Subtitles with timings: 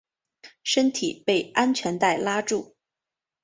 [0.63, 2.75] 身体被安全带拉住